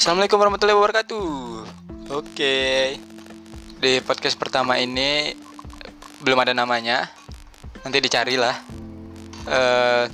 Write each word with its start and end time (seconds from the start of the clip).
Assalamualaikum 0.00 0.40
warahmatullahi 0.40 0.80
wabarakatuh. 0.80 1.28
Oke, 2.16 2.56
di 3.84 4.00
podcast 4.00 4.32
pertama 4.40 4.80
ini 4.80 5.36
belum 6.24 6.40
ada 6.40 6.56
namanya, 6.56 7.12
nanti 7.84 8.00
dicarilah. 8.00 8.56
Eh, 9.44 10.04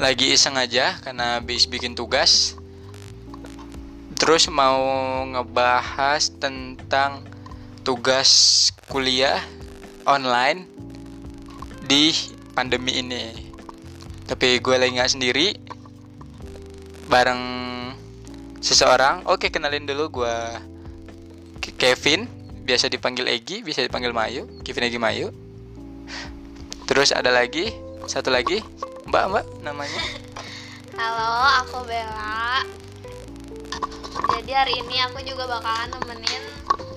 lagi 0.00 0.32
iseng 0.32 0.56
aja 0.56 0.96
karena 1.04 1.36
habis 1.36 1.68
bikin 1.68 1.92
tugas. 1.92 2.56
Terus 4.16 4.48
mau 4.48 4.80
ngebahas 5.28 6.32
tentang 6.40 7.28
tugas 7.84 8.72
kuliah 8.88 9.44
online 10.08 10.64
di 11.84 12.16
pandemi 12.56 13.04
ini. 13.04 13.44
Tapi 14.24 14.56
gue 14.56 14.76
lagi 14.80 14.96
nggak 14.96 15.12
sendiri, 15.12 15.52
bareng 17.12 17.44
seseorang. 18.60 19.24
Oke, 19.28 19.48
kenalin 19.52 19.84
dulu 19.84 20.22
gue 20.22 20.36
Kevin, 21.76 22.24
biasa 22.64 22.88
dipanggil 22.88 23.28
Egi, 23.28 23.60
bisa 23.60 23.84
dipanggil 23.84 24.16
Mayu, 24.16 24.48
Kevin 24.64 24.88
Egi 24.88 24.98
Mayu. 25.00 25.28
Terus 26.86 27.10
ada 27.12 27.28
lagi, 27.34 27.74
satu 28.08 28.32
lagi, 28.32 28.62
Mbak 29.10 29.24
Mbak 29.28 29.44
namanya. 29.66 30.02
Halo, 30.96 31.30
aku 31.66 31.84
Bella. 31.84 32.64
Jadi 34.40 34.52
hari 34.54 34.74
ini 34.80 34.96
aku 35.04 35.20
juga 35.26 35.44
bakalan 35.44 35.92
nemenin 35.92 36.42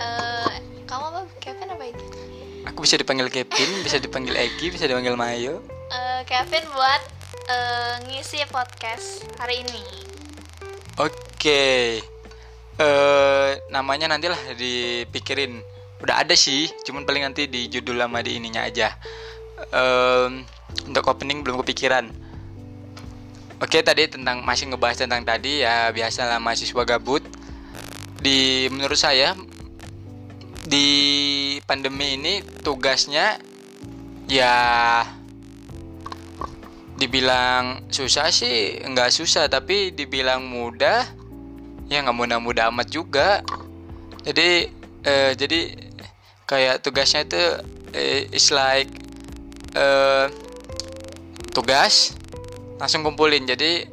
eh, 0.00 0.54
kamu 0.88 1.04
apa 1.12 1.20
Kevin 1.42 1.68
apa 1.76 1.84
itu? 1.92 2.04
Aku 2.72 2.86
bisa 2.86 2.96
dipanggil 2.96 3.28
Kevin, 3.28 3.84
bisa 3.84 4.00
dipanggil 4.00 4.34
Egi, 4.38 4.72
bisa 4.72 4.88
dipanggil 4.88 5.18
Mayu. 5.18 5.60
Eh, 5.92 6.20
Kevin 6.24 6.64
buat 6.72 7.02
eh, 7.50 7.94
ngisi 8.08 8.46
podcast 8.48 9.28
hari 9.36 9.66
ini. 9.66 10.09
Oke. 10.98 12.02
Eh 12.80 13.50
namanya 13.70 14.10
nantilah 14.10 14.56
dipikirin. 14.58 15.62
Udah 16.00 16.24
ada 16.24 16.32
sih, 16.32 16.72
cuman 16.88 17.04
paling 17.04 17.28
nanti 17.28 17.44
di 17.44 17.68
judul 17.68 18.00
lama 18.00 18.24
di 18.24 18.40
ininya 18.40 18.64
aja. 18.64 18.96
Em, 19.68 20.42
untuk 20.88 21.04
opening 21.06 21.44
belum 21.44 21.60
kepikiran. 21.60 22.08
Oke, 23.60 23.84
tadi 23.84 24.08
tentang 24.08 24.40
masih 24.40 24.72
ngebahas 24.72 25.04
tentang 25.04 25.20
tadi 25.20 25.60
ya 25.60 25.92
biasalah 25.92 26.40
mahasiswa 26.40 26.82
gabut. 26.88 27.20
Di 28.16 28.68
menurut 28.72 28.96
saya 28.96 29.36
di 30.64 30.88
pandemi 31.68 32.16
ini 32.16 32.40
tugasnya 32.64 33.36
ya 34.24 34.54
dibilang 37.00 37.88
susah 37.88 38.28
sih 38.28 38.84
nggak 38.84 39.08
susah. 39.08 39.48
Tapi 39.48 39.96
dibilang 39.96 40.44
mudah 40.44 41.08
ya 41.88 42.04
nggak 42.04 42.16
mudah-mudah 42.16 42.68
amat 42.68 42.92
juga. 42.92 43.40
Jadi 44.20 44.68
eh, 45.08 45.32
jadi 45.32 45.60
kayak 46.44 46.84
tugasnya 46.84 47.24
itu 47.24 47.42
eh, 47.96 48.28
is 48.36 48.52
like 48.52 48.92
eh, 49.72 50.28
tugas 51.56 52.12
langsung 52.76 53.00
kumpulin. 53.00 53.48
Jadi 53.48 53.88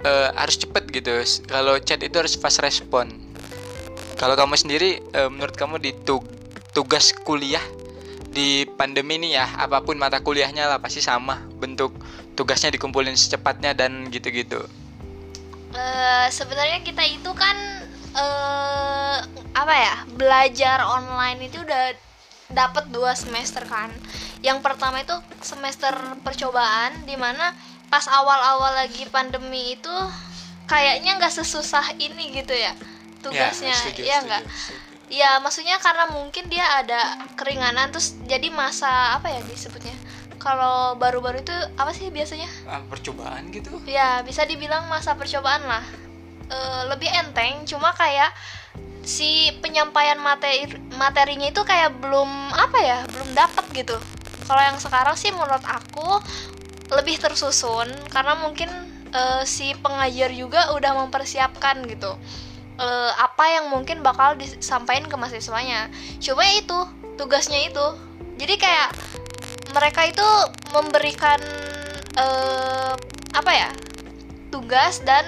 eh, 0.00 0.28
harus 0.32 0.56
cepet 0.56 0.88
gitu. 0.88 1.12
Kalau 1.44 1.76
chat 1.84 2.00
itu 2.00 2.16
harus 2.16 2.40
fast 2.40 2.64
respon. 2.64 3.12
Kalau 4.16 4.32
kamu 4.32 4.56
sendiri 4.56 5.04
eh, 5.12 5.28
menurut 5.28 5.52
kamu 5.52 5.76
di 5.76 5.92
tug- 5.92 6.32
tugas 6.72 7.12
kuliah 7.12 7.62
di 8.36 8.68
pandemi 8.76 9.16
ini 9.16 9.32
ya 9.32 9.48
apa 9.56 9.80
pun 9.80 9.96
mata 9.96 10.20
kuliahnya 10.20 10.68
lah 10.68 10.76
pasti 10.76 11.00
sama 11.00 11.40
bentuk 11.56 11.96
tugasnya 12.36 12.68
dikumpulin 12.68 13.16
secepatnya 13.16 13.72
dan 13.72 14.12
gitu-gitu. 14.12 14.60
Eh, 15.72 16.26
sebenarnya 16.28 16.84
kita 16.84 17.00
itu 17.08 17.32
kan 17.32 17.56
eh 18.16 19.16
apa 19.56 19.74
ya 19.76 19.96
belajar 20.12 20.84
online 20.84 21.48
itu 21.48 21.64
udah 21.64 21.96
dapat 22.52 22.92
dua 22.92 23.16
semester 23.16 23.64
kan. 23.64 23.88
Yang 24.44 24.60
pertama 24.60 25.00
itu 25.00 25.16
semester 25.40 25.96
percobaan 26.20 27.08
di 27.08 27.16
mana 27.16 27.56
pas 27.88 28.04
awal-awal 28.04 28.84
lagi 28.84 29.08
pandemi 29.08 29.80
itu 29.80 29.94
kayaknya 30.68 31.16
nggak 31.16 31.32
sesusah 31.40 31.96
ini 31.96 32.36
gitu 32.36 32.52
ya 32.52 32.76
tugasnya 33.24 33.72
setuju, 33.72 34.02
ya 34.04 34.20
setuju, 34.20 34.26
nggak 34.28 34.42
setuju. 34.44 34.95
Ya 35.06 35.38
maksudnya 35.38 35.78
karena 35.78 36.10
mungkin 36.10 36.50
dia 36.50 36.66
ada 36.82 37.30
keringanan 37.38 37.94
terus 37.94 38.18
jadi 38.26 38.50
masa 38.50 39.16
apa 39.18 39.30
ya 39.30 39.40
disebutnya? 39.46 39.94
Kalau 40.36 40.94
baru-baru 41.00 41.42
itu 41.42 41.54
apa 41.74 41.90
sih 41.90 42.10
biasanya? 42.12 42.46
Ah, 42.70 42.82
percobaan 42.86 43.50
gitu? 43.50 43.82
Ya 43.86 44.22
bisa 44.22 44.46
dibilang 44.46 44.86
masa 44.86 45.18
percobaan 45.18 45.64
lah. 45.66 45.82
Eh, 46.46 46.82
lebih 46.86 47.10
enteng 47.10 47.66
cuma 47.66 47.90
kayak 47.94 48.30
si 49.06 49.54
penyampaian 49.62 50.18
materi 50.18 50.66
materinya 50.94 51.50
itu 51.50 51.62
kayak 51.62 51.98
belum 51.98 52.30
apa 52.54 52.78
ya 52.78 52.98
belum 53.10 53.34
dapat 53.34 53.64
gitu. 53.74 53.96
Kalau 54.46 54.62
yang 54.62 54.78
sekarang 54.78 55.18
sih 55.18 55.34
menurut 55.34 55.62
aku 55.66 56.22
lebih 56.94 57.18
tersusun 57.18 57.90
karena 58.14 58.38
mungkin 58.38 58.70
eh, 59.10 59.42
si 59.42 59.74
pengajar 59.82 60.30
juga 60.30 60.70
udah 60.78 61.06
mempersiapkan 61.06 61.82
gitu 61.90 62.14
Eh, 62.76 63.12
apa 63.16 63.44
yang 63.48 63.72
mungkin 63.72 64.04
bakal 64.04 64.36
disampaikan 64.36 65.08
ke 65.08 65.16
mahasiswanya 65.16 65.88
cuma 66.20 66.44
itu 66.44 66.84
tugasnya 67.16 67.72
itu. 67.72 67.86
Jadi 68.36 68.54
kayak 68.60 68.92
mereka 69.72 70.04
itu 70.04 70.28
memberikan 70.76 71.40
eh, 72.20 72.92
apa 73.32 73.52
ya 73.52 73.72
tugas 74.52 75.00
dan 75.08 75.24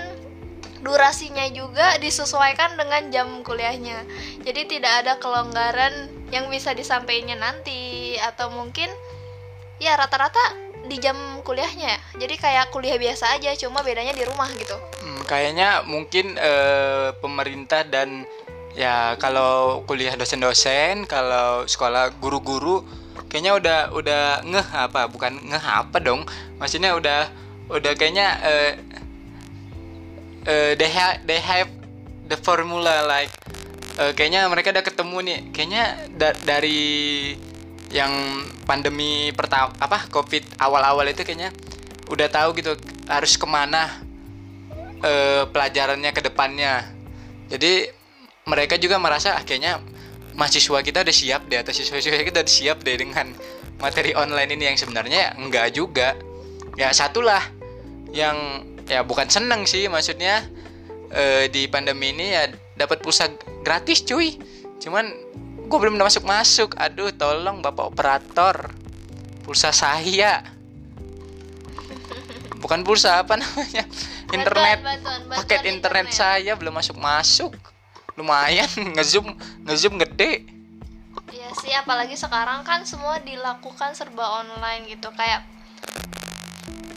durasinya 0.84 1.48
juga 1.48 1.96
disesuaikan 1.96 2.76
dengan 2.76 3.08
jam 3.08 3.28
kuliahnya. 3.40 4.04
Jadi 4.44 4.68
tidak 4.68 4.92
ada 5.04 5.12
kelonggaran 5.16 6.12
yang 6.28 6.52
bisa 6.52 6.76
disampaikannya 6.76 7.40
nanti 7.40 8.14
atau 8.20 8.52
mungkin 8.52 8.92
ya 9.80 9.96
rata-rata 9.96 10.67
di 10.88 10.96
jam 10.98 11.14
kuliahnya. 11.44 11.92
Ya 11.92 11.96
jadi 12.16 12.34
kayak 12.40 12.74
kuliah 12.74 12.96
biasa 12.96 13.36
aja 13.36 13.52
cuma 13.54 13.84
bedanya 13.84 14.16
di 14.16 14.24
rumah 14.24 14.48
gitu. 14.56 14.74
Hmm, 15.04 15.20
kayaknya 15.28 15.84
mungkin 15.84 16.34
eh, 16.34 17.14
pemerintah 17.20 17.84
dan 17.84 18.24
ya 18.74 19.14
kalau 19.20 19.84
kuliah 19.84 20.16
dosen-dosen 20.16 21.04
kalau 21.04 21.66
sekolah 21.68 22.14
guru-guru 22.16 22.82
kayaknya 23.28 23.52
udah 23.58 23.80
udah 23.92 24.22
ngeh 24.42 24.68
apa 24.72 25.06
bukan 25.06 25.36
ngeh 25.44 25.64
apa 25.64 26.00
dong. 26.00 26.24
Maksudnya 26.56 26.96
udah 26.96 27.28
udah 27.68 27.92
kayaknya 27.94 28.28
eh, 28.42 28.72
eh, 30.48 30.72
they 30.80 30.88
have 30.88 31.20
they 31.28 31.38
have 31.38 31.68
the 32.28 32.36
formula 32.40 33.04
like 33.04 33.30
eh, 34.00 34.12
kayaknya 34.16 34.48
mereka 34.48 34.72
udah 34.72 34.84
ketemu 34.84 35.16
nih. 35.22 35.38
Kayaknya 35.52 35.84
da- 36.16 36.38
dari 36.44 37.36
yang 37.88 38.44
pandemi 38.68 39.32
pertama 39.32 39.72
apa 39.80 40.04
covid 40.12 40.44
awal-awal 40.60 41.08
itu 41.08 41.24
kayaknya 41.24 41.48
udah 42.12 42.28
tahu 42.28 42.56
gitu 42.60 42.76
harus 43.08 43.36
ke 43.36 43.46
mana 43.48 44.00
eh, 45.04 45.44
pelajarannya 45.48 46.10
ke 46.12 46.20
depannya. 46.24 46.84
Jadi 47.48 47.88
mereka 48.48 48.76
juga 48.80 49.00
merasa 49.00 49.36
ah, 49.36 49.42
kayaknya 49.44 49.80
mahasiswa 50.36 50.80
kita 50.84 51.04
udah 51.04 51.16
siap 51.16 51.42
deh 51.48 51.58
atau 51.60 51.72
siswa-siswa 51.72 52.24
kita 52.24 52.44
udah 52.44 52.54
siap 52.54 52.78
deh 52.84 52.96
dengan 52.96 53.32
materi 53.80 54.12
online 54.16 54.54
ini 54.54 54.64
yang 54.72 54.78
sebenarnya 54.78 55.18
ya 55.18 55.30
enggak 55.36 55.68
juga. 55.76 56.16
Ya 56.76 56.92
satulah 56.92 57.42
yang 58.12 58.64
ya 58.88 59.04
bukan 59.04 59.28
seneng 59.28 59.68
sih 59.68 59.88
maksudnya 59.88 60.44
eh, 61.12 61.48
di 61.52 61.68
pandemi 61.68 62.12
ini 62.12 62.36
ya 62.36 62.52
dapat 62.76 63.00
pulsa 63.00 63.32
gratis 63.64 64.04
cuy. 64.04 64.36
Cuman 64.78 65.10
gue 65.68 65.78
belum 65.78 66.00
masuk 66.00 66.24
masuk 66.24 66.72
aduh 66.80 67.12
tolong 67.12 67.60
bapak 67.60 67.92
operator. 67.92 68.72
Pulsa 69.44 69.68
saya. 69.72 70.40
Bukan 72.58 72.82
pulsa 72.82 73.22
apa 73.22 73.36
namanya? 73.36 73.84
Internet. 74.32 74.80
Bantuan, 74.80 74.98
bantuan, 75.00 75.20
bantuan 75.28 75.38
paket 75.44 75.62
internet, 75.68 76.06
saya 76.12 76.52
belum 76.56 76.74
masuk 76.74 76.96
masuk 77.00 77.52
lumayan 78.18 78.66
ngezoom 78.98 79.30
ngezoom 79.68 79.94
gede. 80.02 80.44
Iya 81.28 81.48
sih, 81.60 81.72
apalagi 81.76 82.16
sekarang 82.18 82.64
kan 82.66 82.82
semua 82.82 83.22
dilakukan 83.22 83.94
serba 83.94 84.42
online 84.42 84.90
gitu. 84.90 85.12
Kayak 85.14 85.46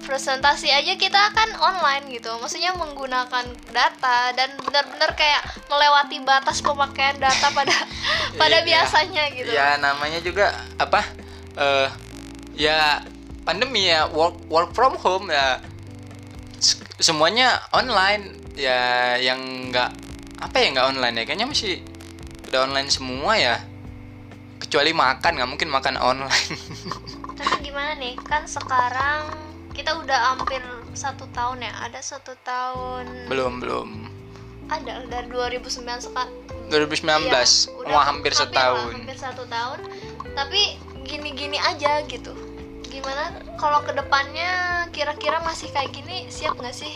presentasi 0.01 0.67
aja 0.67 0.93
kita 0.95 1.31
kan 1.31 1.49
online 1.57 2.09
gitu. 2.11 2.33
Maksudnya 2.37 2.73
menggunakan 2.73 3.45
data 3.69 4.17
dan 4.33 4.57
benar-benar 4.59 5.13
kayak 5.13 5.41
melewati 5.65 6.17
batas 6.21 6.59
pemakaian 6.59 7.15
data 7.15 7.47
pada 7.53 7.73
pada 8.41 8.57
Iya. 8.59 8.67
biasanya 8.67 9.23
gitu. 9.31 9.49
Ya 9.49 9.77
namanya 9.77 10.19
juga 10.19 10.51
apa? 10.75 11.05
Eh 11.55 11.87
ya 12.57 12.99
pandemi 13.41 13.87
ya 13.87 14.05
work 14.09 14.37
work 14.49 14.73
from 14.73 14.97
home 14.99 15.29
ya. 15.29 15.61
Semuanya 16.99 17.61
online. 17.71 18.37
Ya 18.51 19.15
yang 19.15 19.71
nggak 19.71 19.89
apa 20.43 20.55
ya 20.59 20.67
nggak 20.75 20.87
online 20.91 21.15
ya? 21.15 21.23
Kayaknya 21.23 21.47
masih 21.47 21.73
udah 22.51 22.67
online 22.67 22.89
semua 22.91 23.33
ya. 23.39 23.55
Kecuali 24.59 24.91
makan 24.93 25.31
nggak 25.39 25.49
mungkin 25.49 25.69
makan 25.71 25.95
online. 25.97 26.53
Tapi 27.41 27.65
gimana 27.65 27.97
nih, 27.97 28.13
kan 28.21 28.45
sekarang 28.45 29.25
kita 29.71 29.91
udah 29.97 30.35
hampir 30.35 30.61
satu 30.91 31.25
tahun 31.31 31.63
ya? 31.63 31.73
Ada 31.81 31.99
satu 32.01 32.33
tahun 32.41 33.27
belum 33.27 33.59
belum. 33.59 33.89
Ada 34.67 35.03
dari 35.05 35.27
2009 35.27 35.67
sekarang 36.01 36.31
2019 36.69 37.03
Iya, 37.03 37.35
mau 37.85 37.99
hampir 37.99 38.31
lah, 38.31 38.39
setahun. 38.39 38.91
hampir 38.95 39.17
satu 39.17 39.43
tahun. 39.45 39.79
Tapi 40.31 40.61
gini-gini 41.03 41.59
aja 41.59 41.99
gitu. 42.05 42.31
Gimana 42.87 43.31
kalau 43.55 43.83
ke 43.83 43.91
depannya 43.91 44.51
kira-kira 44.89 45.39
masih 45.41 45.67
kayak 45.69 45.91
gini 45.91 46.27
siap 46.27 46.55
nggak 46.55 46.71
sih 46.71 46.91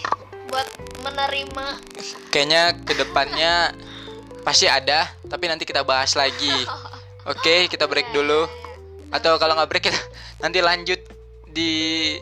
buat 0.47 0.67
menerima? 1.01 1.65
Kayaknya 2.31 2.61
ke 2.81 2.93
depannya 2.95 3.53
pasti 4.43 4.67
ada 4.67 5.11
tapi 5.25 5.47
nanti 5.47 5.63
kita 5.63 5.83
bahas 5.83 6.15
lagi. 6.15 6.51
Oke 7.31 7.67
kita 7.67 7.89
break 7.89 8.11
Iya, 8.11 8.15
dulu. 8.15 8.41
iya, 8.41 8.51
iya. 8.51 9.15
atau 9.15 9.35
kalau 9.35 9.55
nggak 9.55 9.67
break 9.67 9.85
kita 9.87 9.99
nanti 10.39 10.59
lanjut 10.59 10.99
di 11.49 12.15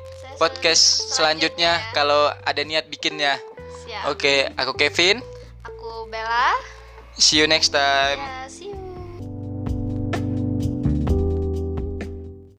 podcast 0.44 1.16
selanjutnya 1.16 1.80
kalau 1.96 2.28
ada 2.44 2.62
niat 2.68 2.92
bikinnya 2.92 3.40
siap. 3.88 4.12
Oke 4.12 4.52
aku 4.60 4.76
Kevin. 4.76 5.24
Aku 5.64 6.04
Bella. 6.12 6.52
See 7.16 7.40
you 7.40 7.48
next 7.48 7.72
time. 7.72 8.20
Ya 8.20 8.52
see 8.52 8.73